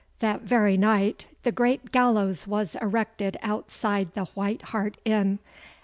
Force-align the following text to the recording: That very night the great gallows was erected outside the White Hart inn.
That 0.17 0.41
very 0.41 0.77
night 0.77 1.27
the 1.43 1.51
great 1.51 1.91
gallows 1.91 2.47
was 2.47 2.73
erected 2.81 3.37
outside 3.43 4.11
the 4.15 4.25
White 4.33 4.63
Hart 4.63 4.97
inn. 5.05 5.37